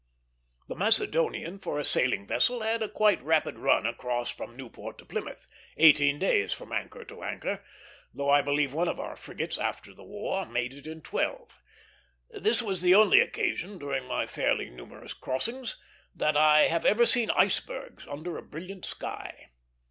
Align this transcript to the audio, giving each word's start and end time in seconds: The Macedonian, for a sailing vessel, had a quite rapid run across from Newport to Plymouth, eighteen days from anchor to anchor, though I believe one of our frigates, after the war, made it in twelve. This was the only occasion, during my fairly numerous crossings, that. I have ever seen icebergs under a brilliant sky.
The 0.67 0.73
Macedonian, 0.75 1.59
for 1.59 1.77
a 1.77 1.85
sailing 1.85 2.25
vessel, 2.25 2.61
had 2.61 2.81
a 2.81 2.89
quite 2.89 3.21
rapid 3.21 3.59
run 3.59 3.85
across 3.85 4.31
from 4.31 4.55
Newport 4.57 4.97
to 4.97 5.05
Plymouth, 5.05 5.45
eighteen 5.77 6.17
days 6.17 6.53
from 6.53 6.71
anchor 6.71 7.05
to 7.05 7.21
anchor, 7.21 7.63
though 8.11 8.27
I 8.31 8.41
believe 8.41 8.73
one 8.73 8.87
of 8.87 8.99
our 8.99 9.15
frigates, 9.15 9.59
after 9.59 9.93
the 9.93 10.03
war, 10.03 10.47
made 10.47 10.73
it 10.73 10.87
in 10.87 11.03
twelve. 11.03 11.61
This 12.31 12.63
was 12.63 12.81
the 12.81 12.95
only 12.95 13.19
occasion, 13.19 13.77
during 13.77 14.05
my 14.05 14.25
fairly 14.25 14.71
numerous 14.71 15.13
crossings, 15.13 15.77
that. 16.15 16.35
I 16.35 16.61
have 16.61 16.83
ever 16.83 17.05
seen 17.05 17.29
icebergs 17.29 18.07
under 18.07 18.39
a 18.39 18.41
brilliant 18.41 18.85
sky. 18.85 19.51